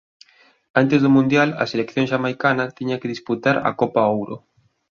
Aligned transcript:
Antes 0.81 0.99
do 1.01 1.13
mundial 1.17 1.49
a 1.63 1.65
selección 1.71 2.05
xamaicana 2.11 2.73
tiña 2.77 2.99
que 3.01 3.11
disputar 3.13 3.55
a 3.69 3.71
Copa 3.79 4.03
Ouro. 4.15 4.37